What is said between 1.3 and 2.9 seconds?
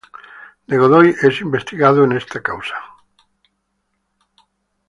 investigado en esta causa.